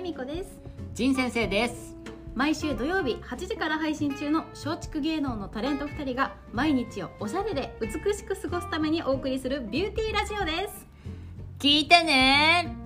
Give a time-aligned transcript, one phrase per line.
[0.00, 0.58] 恵美子です。
[0.94, 1.94] 仁先生です。
[2.34, 10.86] 毎週土曜日8時から配信中の松竹芸能のタレント2人が毎日をおしゃれで美しく過ごすためにお送りするビューティーラジオです。
[11.58, 12.79] 聞いてね。